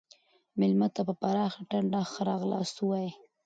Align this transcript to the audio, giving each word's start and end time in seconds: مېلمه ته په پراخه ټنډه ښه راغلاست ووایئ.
مېلمه 0.59 0.87
ته 0.95 1.01
په 1.07 1.13
پراخه 1.21 1.61
ټنډه 1.69 2.01
ښه 2.11 2.21
راغلاست 2.29 2.75
ووایئ. 2.79 3.09